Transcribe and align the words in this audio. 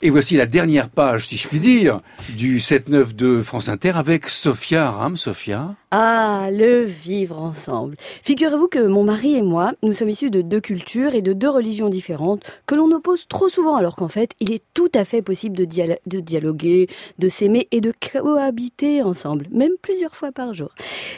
Et 0.00 0.10
voici 0.10 0.36
la 0.36 0.46
dernière 0.46 0.90
page, 0.90 1.26
si 1.26 1.36
je 1.36 1.48
puis 1.48 1.58
dire, 1.58 1.98
du 2.36 2.58
7-9 2.58 3.16
de 3.16 3.42
France 3.42 3.68
Inter 3.68 3.94
avec 3.96 4.28
Sophia 4.28 4.86
Aram. 4.86 5.16
Sophia 5.16 5.74
Ah, 5.90 6.50
le 6.52 6.84
vivre 6.84 7.36
ensemble. 7.36 7.96
Figurez-vous 8.22 8.68
que 8.68 8.78
mon 8.78 9.02
mari 9.02 9.34
et 9.34 9.42
moi, 9.42 9.72
nous 9.82 9.92
sommes 9.92 10.10
issus 10.10 10.30
de 10.30 10.40
deux 10.40 10.60
cultures 10.60 11.16
et 11.16 11.20
de 11.20 11.32
deux 11.32 11.50
religions 11.50 11.88
différentes 11.88 12.48
que 12.66 12.76
l'on 12.76 12.92
oppose 12.92 13.26
trop 13.26 13.48
souvent 13.48 13.74
alors 13.74 13.96
qu'en 13.96 14.06
fait, 14.06 14.30
il 14.38 14.52
est 14.52 14.62
tout 14.72 14.90
à 14.94 15.04
fait 15.04 15.20
possible 15.20 15.56
de, 15.56 15.64
de 15.64 16.20
dialoguer, 16.20 16.86
de 17.18 17.26
s'aimer 17.26 17.66
et 17.72 17.80
de 17.80 17.92
cohabiter 18.12 19.02
ensemble, 19.02 19.48
même 19.50 19.72
plusieurs 19.82 20.14
fois 20.14 20.30
par 20.30 20.54
jour. 20.54 20.70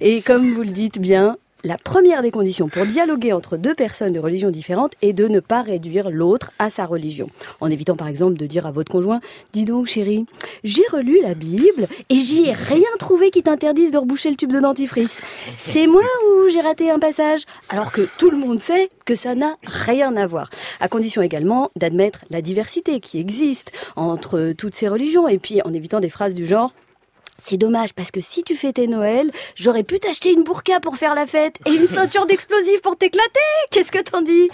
Et 0.00 0.22
comme 0.22 0.52
vous 0.52 0.62
le 0.62 0.70
dites 0.70 1.00
bien, 1.00 1.36
la 1.68 1.76
première 1.76 2.22
des 2.22 2.30
conditions 2.30 2.66
pour 2.66 2.86
dialoguer 2.86 3.34
entre 3.34 3.58
deux 3.58 3.74
personnes 3.74 4.14
de 4.14 4.20
religions 4.20 4.50
différentes 4.50 4.94
est 5.02 5.12
de 5.12 5.28
ne 5.28 5.38
pas 5.38 5.60
réduire 5.60 6.08
l'autre 6.08 6.50
à 6.58 6.70
sa 6.70 6.86
religion. 6.86 7.28
En 7.60 7.70
évitant 7.70 7.94
par 7.94 8.08
exemple 8.08 8.38
de 8.38 8.46
dire 8.46 8.64
à 8.64 8.70
votre 8.70 8.90
conjoint 8.90 9.20
Dis 9.52 9.66
donc 9.66 9.86
chérie, 9.86 10.24
j'ai 10.64 10.86
relu 10.90 11.20
la 11.20 11.34
Bible 11.34 11.86
et 12.08 12.20
j'y 12.22 12.46
ai 12.46 12.54
rien 12.54 12.88
trouvé 12.98 13.30
qui 13.30 13.42
t'interdise 13.42 13.90
de 13.90 13.98
reboucher 13.98 14.30
le 14.30 14.36
tube 14.36 14.50
de 14.50 14.60
dentifrice. 14.60 15.20
C'est 15.58 15.86
moi 15.86 16.00
ou 16.00 16.48
j'ai 16.48 16.62
raté 16.62 16.90
un 16.90 16.98
passage? 16.98 17.42
Alors 17.68 17.92
que 17.92 18.08
tout 18.16 18.30
le 18.30 18.38
monde 18.38 18.60
sait 18.60 18.88
que 19.04 19.14
ça 19.14 19.34
n'a 19.34 19.58
rien 19.64 20.16
à 20.16 20.26
voir. 20.26 20.48
À 20.80 20.88
condition 20.88 21.20
également 21.20 21.70
d'admettre 21.76 22.24
la 22.30 22.40
diversité 22.40 22.98
qui 22.98 23.20
existe 23.20 23.72
entre 23.94 24.54
toutes 24.56 24.74
ces 24.74 24.88
religions 24.88 25.28
et 25.28 25.36
puis 25.36 25.60
en 25.60 25.74
évitant 25.74 26.00
des 26.00 26.08
phrases 26.08 26.34
du 26.34 26.46
genre 26.46 26.72
c'est 27.42 27.56
dommage 27.56 27.94
parce 27.94 28.10
que 28.10 28.20
si 28.20 28.42
tu 28.42 28.56
fêtais 28.56 28.86
Noël, 28.86 29.30
j'aurais 29.54 29.84
pu 29.84 29.98
t'acheter 30.00 30.32
une 30.32 30.42
burqa 30.42 30.80
pour 30.80 30.96
faire 30.96 31.14
la 31.14 31.26
fête 31.26 31.56
et 31.66 31.72
une 31.72 31.86
ceinture 31.86 32.26
d'explosifs 32.28 32.82
pour 32.82 32.96
t'éclater. 32.96 33.28
Qu'est-ce 33.70 33.92
que 33.92 34.02
t'en 34.02 34.22
dis? 34.22 34.48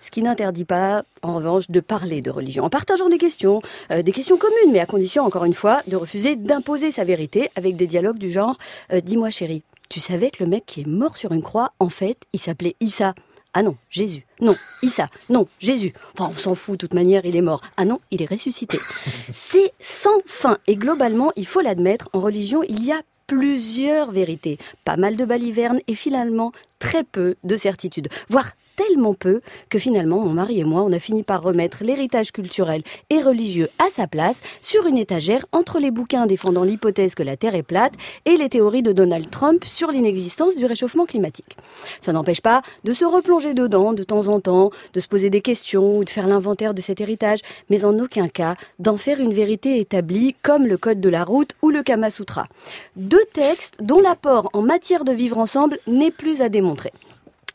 Ce 0.00 0.10
qui 0.10 0.22
n'interdit 0.22 0.64
pas, 0.64 1.02
en 1.22 1.34
revanche, 1.36 1.68
de 1.68 1.80
parler 1.80 2.22
de 2.22 2.30
religion, 2.30 2.64
en 2.64 2.70
partageant 2.70 3.08
des 3.08 3.18
questions, 3.18 3.60
euh, 3.90 4.02
des 4.02 4.12
questions 4.12 4.38
communes, 4.38 4.72
mais 4.72 4.80
à 4.80 4.86
condition, 4.86 5.24
encore 5.24 5.44
une 5.44 5.54
fois, 5.54 5.82
de 5.86 5.96
refuser 5.96 6.36
d'imposer 6.36 6.92
sa 6.92 7.04
vérité 7.04 7.50
avec 7.56 7.76
des 7.76 7.86
dialogues 7.86 8.18
du 8.18 8.30
genre 8.30 8.56
euh, 8.92 9.00
Dis-moi 9.00 9.30
chérie, 9.30 9.62
tu 9.88 10.00
savais 10.00 10.30
que 10.30 10.42
le 10.42 10.48
mec 10.48 10.64
qui 10.66 10.82
est 10.82 10.86
mort 10.86 11.16
sur 11.16 11.32
une 11.32 11.42
croix, 11.42 11.72
en 11.78 11.88
fait, 11.88 12.18
il 12.32 12.40
s'appelait 12.40 12.76
Issa? 12.80 13.14
Ah 13.58 13.62
non, 13.64 13.76
Jésus. 13.90 14.24
Non, 14.40 14.54
Issa. 14.84 15.08
Non, 15.30 15.48
Jésus. 15.58 15.92
Enfin, 16.14 16.30
on 16.30 16.36
s'en 16.36 16.54
fout, 16.54 16.74
de 16.74 16.86
toute 16.86 16.94
manière, 16.94 17.24
il 17.24 17.34
est 17.34 17.40
mort. 17.40 17.60
Ah 17.76 17.84
non, 17.84 17.98
il 18.12 18.22
est 18.22 18.30
ressuscité. 18.30 18.78
C'est 19.34 19.72
sans 19.80 20.20
fin. 20.26 20.58
Et 20.68 20.76
globalement, 20.76 21.32
il 21.34 21.44
faut 21.44 21.60
l'admettre, 21.60 22.08
en 22.12 22.20
religion, 22.20 22.62
il 22.68 22.84
y 22.84 22.92
a 22.92 23.02
plusieurs 23.26 24.12
vérités, 24.12 24.58
pas 24.84 24.96
mal 24.96 25.16
de 25.16 25.24
balivernes 25.24 25.80
et 25.88 25.96
finalement 25.96 26.52
très 26.78 27.02
peu 27.02 27.34
de 27.42 27.56
certitudes, 27.56 28.10
voire 28.28 28.52
tellement 28.78 29.12
peu 29.12 29.40
que 29.70 29.78
finalement 29.78 30.20
mon 30.20 30.32
mari 30.32 30.60
et 30.60 30.64
moi 30.64 30.82
on 30.82 30.92
a 30.92 31.00
fini 31.00 31.24
par 31.24 31.42
remettre 31.42 31.82
l'héritage 31.82 32.30
culturel 32.30 32.82
et 33.10 33.20
religieux 33.20 33.68
à 33.80 33.90
sa 33.90 34.06
place 34.06 34.40
sur 34.60 34.86
une 34.86 34.96
étagère 34.96 35.44
entre 35.50 35.80
les 35.80 35.90
bouquins 35.90 36.26
défendant 36.26 36.62
l'hypothèse 36.62 37.16
que 37.16 37.24
la 37.24 37.36
Terre 37.36 37.56
est 37.56 37.64
plate 37.64 37.94
et 38.24 38.36
les 38.36 38.48
théories 38.48 38.82
de 38.82 38.92
Donald 38.92 39.28
Trump 39.30 39.64
sur 39.64 39.90
l'inexistence 39.90 40.56
du 40.56 40.64
réchauffement 40.64 41.06
climatique. 41.06 41.56
Ça 42.00 42.12
n'empêche 42.12 42.40
pas 42.40 42.62
de 42.84 42.92
se 42.92 43.04
replonger 43.04 43.52
dedans 43.52 43.92
de 43.92 44.04
temps 44.04 44.28
en 44.28 44.38
temps, 44.38 44.70
de 44.92 45.00
se 45.00 45.08
poser 45.08 45.28
des 45.28 45.40
questions 45.40 45.98
ou 45.98 46.04
de 46.04 46.10
faire 46.10 46.28
l'inventaire 46.28 46.72
de 46.72 46.80
cet 46.80 47.00
héritage, 47.00 47.40
mais 47.70 47.84
en 47.84 47.98
aucun 47.98 48.28
cas 48.28 48.54
d'en 48.78 48.96
faire 48.96 49.18
une 49.18 49.32
vérité 49.32 49.80
établie 49.80 50.36
comme 50.42 50.66
le 50.66 50.78
Code 50.78 51.00
de 51.00 51.08
la 51.08 51.24
route 51.24 51.56
ou 51.62 51.70
le 51.70 51.82
Kama 51.82 52.10
Sutra. 52.10 52.46
Deux 52.94 53.24
textes 53.32 53.82
dont 53.82 54.00
l'apport 54.00 54.50
en 54.52 54.62
matière 54.62 55.02
de 55.02 55.12
vivre 55.12 55.38
ensemble 55.38 55.80
n'est 55.88 56.12
plus 56.12 56.40
à 56.42 56.48
démontrer. 56.48 56.92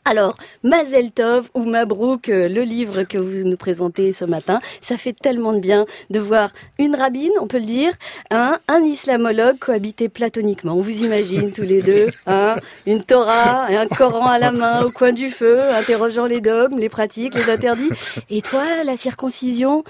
Alors, 0.06 0.36
Mazel 0.62 1.12
Tov 1.12 1.48
ou 1.54 1.64
Mabrouk, 1.64 2.28
euh, 2.28 2.46
le 2.46 2.60
livre 2.60 3.04
que 3.04 3.16
vous 3.16 3.48
nous 3.48 3.56
présentez 3.56 4.12
ce 4.12 4.26
matin, 4.26 4.60
ça 4.82 4.98
fait 4.98 5.14
tellement 5.14 5.54
de 5.54 5.60
bien 5.60 5.86
de 6.10 6.18
voir 6.18 6.50
une 6.78 6.94
rabbine, 6.94 7.32
on 7.40 7.46
peut 7.46 7.58
le 7.58 7.64
dire, 7.64 7.92
hein, 8.30 8.58
un 8.68 8.80
islamologue 8.80 9.58
cohabiter 9.58 10.10
platoniquement. 10.10 10.74
On 10.74 10.82
vous 10.82 11.04
imagine 11.04 11.52
tous 11.52 11.62
les 11.62 11.80
deux, 11.80 12.10
hein, 12.26 12.56
une 12.86 13.02
Torah 13.02 13.72
et 13.72 13.76
un 13.76 13.86
Coran 13.86 14.26
à 14.26 14.38
la 14.38 14.52
main 14.52 14.84
au 14.84 14.90
coin 14.90 15.12
du 15.12 15.30
feu, 15.30 15.62
interrogeant 15.70 16.26
les 16.26 16.42
dogmes, 16.42 16.78
les 16.78 16.90
pratiques, 16.90 17.34
les 17.34 17.48
interdits. 17.48 17.90
Et 18.28 18.42
toi, 18.42 18.84
la 18.84 18.98
circoncision? 18.98 19.84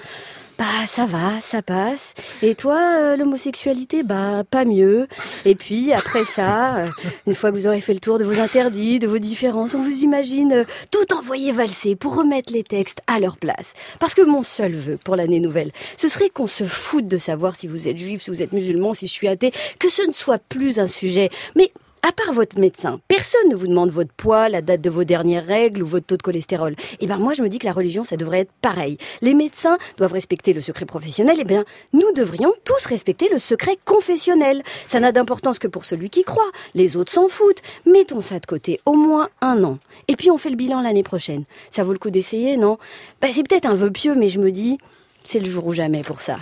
Bah 0.57 0.85
ça 0.87 1.05
va, 1.05 1.41
ça 1.41 1.61
passe. 1.61 2.13
Et 2.41 2.55
toi, 2.55 2.79
euh, 2.79 3.17
l'homosexualité, 3.17 4.03
bah 4.03 4.43
pas 4.49 4.63
mieux. 4.63 5.07
Et 5.43 5.55
puis 5.55 5.91
après 5.91 6.23
ça, 6.23 6.77
euh, 6.77 6.87
une 7.27 7.35
fois 7.35 7.51
que 7.51 7.57
vous 7.57 7.67
aurez 7.67 7.81
fait 7.81 7.93
le 7.93 7.99
tour 7.99 8.19
de 8.19 8.23
vos 8.23 8.39
interdits, 8.39 8.99
de 8.99 9.07
vos 9.07 9.17
différences, 9.17 9.73
on 9.73 9.81
vous 9.81 10.03
imagine 10.03 10.53
euh, 10.53 10.63
tout 10.91 11.13
envoyer 11.13 11.51
valser 11.51 11.95
pour 11.95 12.15
remettre 12.15 12.53
les 12.53 12.63
textes 12.63 13.01
à 13.07 13.19
leur 13.19 13.37
place. 13.37 13.73
Parce 13.99 14.15
que 14.15 14.21
mon 14.21 14.43
seul 14.43 14.73
vœu 14.73 14.97
pour 15.03 15.15
l'année 15.15 15.39
nouvelle, 15.39 15.71
ce 15.97 16.07
serait 16.07 16.29
qu'on 16.29 16.47
se 16.47 16.63
foute 16.63 17.07
de 17.07 17.17
savoir 17.17 17.55
si 17.55 17.67
vous 17.67 17.87
êtes 17.87 17.97
juif, 17.97 18.21
si 18.21 18.29
vous 18.29 18.41
êtes 18.41 18.53
musulman, 18.53 18.93
si 18.93 19.07
je 19.07 19.13
suis 19.13 19.27
athée, 19.27 19.51
que 19.79 19.89
ce 19.89 20.07
ne 20.07 20.13
soit 20.13 20.39
plus 20.39 20.79
un 20.79 20.87
sujet, 20.87 21.29
mais 21.55 21.71
à 22.05 22.11
part 22.11 22.33
votre 22.33 22.59
médecin, 22.59 22.99
personne 23.07 23.49
ne 23.49 23.55
vous 23.55 23.65
demande 23.65 23.89
votre 23.89 24.13
poids, 24.13 24.47
la 24.47 24.61
date 24.61 24.81
de 24.81 24.91
vos 24.91 25.03
dernières 25.03 25.45
règles 25.45 25.81
ou 25.81 25.87
votre 25.87 26.05
taux 26.05 26.17
de 26.17 26.21
cholestérol. 26.21 26.73
Et 26.73 26.97
eh 27.01 27.07
ben 27.07 27.17
moi 27.17 27.33
je 27.33 27.41
me 27.41 27.49
dis 27.49 27.57
que 27.57 27.65
la 27.65 27.73
religion 27.73 28.03
ça 28.03 28.15
devrait 28.15 28.41
être 28.41 28.51
pareil. 28.61 28.99
Les 29.23 29.33
médecins 29.33 29.79
doivent 29.97 30.13
respecter 30.13 30.53
le 30.53 30.61
secret 30.61 30.85
professionnel, 30.85 31.39
et 31.39 31.41
eh 31.41 31.45
bien 31.45 31.65
nous 31.93 32.11
devrions 32.15 32.53
tous 32.63 32.85
respecter 32.85 33.27
le 33.27 33.39
secret 33.39 33.79
confessionnel. 33.85 34.61
Ça 34.87 34.99
n'a 34.99 35.11
d'importance 35.11 35.57
que 35.57 35.67
pour 35.67 35.83
celui 35.83 36.11
qui 36.11 36.21
croit. 36.21 36.51
Les 36.75 36.95
autres 36.95 37.11
s'en 37.11 37.27
foutent. 37.27 37.63
Mettons 37.87 38.21
ça 38.21 38.39
de 38.39 38.45
côté 38.45 38.79
au 38.85 38.93
moins 38.93 39.29
un 39.41 39.63
an. 39.63 39.79
Et 40.07 40.15
puis 40.15 40.29
on 40.29 40.37
fait 40.37 40.51
le 40.51 40.57
bilan 40.57 40.81
l'année 40.81 41.01
prochaine. 41.01 41.45
Ça 41.71 41.81
vaut 41.81 41.93
le 41.93 41.97
coup 41.97 42.11
d'essayer, 42.11 42.55
non? 42.55 42.77
Bah, 43.19 43.29
c'est 43.31 43.41
peut-être 43.41 43.65
un 43.65 43.73
vœu 43.73 43.89
pieux, 43.89 44.13
mais 44.13 44.29
je 44.29 44.39
me 44.39 44.51
dis 44.51 44.77
c'est 45.23 45.39
le 45.39 45.49
jour 45.49 45.65
ou 45.65 45.73
jamais 45.73 46.03
pour 46.03 46.21
ça. 46.21 46.37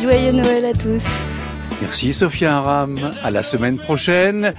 Joyeux 0.00 0.32
Noël 0.32 0.64
à 0.64 0.72
tous. 0.72 1.02
Merci 1.80 2.12
Sophia 2.12 2.56
Aram. 2.56 2.98
À 3.22 3.30
la 3.30 3.42
semaine 3.42 3.78
prochaine. 3.78 4.54